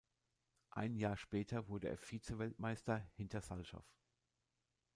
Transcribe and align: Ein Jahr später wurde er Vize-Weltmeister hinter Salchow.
Ein 0.71 0.95
Jahr 0.95 1.15
später 1.15 1.67
wurde 1.67 1.87
er 1.87 1.97
Vize-Weltmeister 1.99 3.07
hinter 3.17 3.39
Salchow. 3.39 3.83